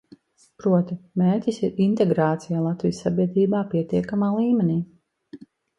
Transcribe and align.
Proti, 0.61 0.95
mērķis 1.23 1.59
ir 1.67 1.77
integrācija 1.87 2.65
Latvijas 2.69 3.05
sabiedrībā 3.05 3.65
pietiekamā 3.77 4.35
līmenī. 4.41 4.85